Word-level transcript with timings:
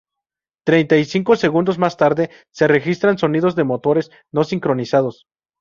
Treinta 0.65 0.97
y 0.97 1.05
cinco 1.05 1.35
segundos 1.35 1.77
más 1.77 1.95
tarde, 1.95 2.31
se 2.49 2.67
registran 2.67 3.19
sonidos 3.19 3.55
de 3.55 3.65
motores 3.65 4.09
no 4.31 4.43
sincronizados. 4.43 5.27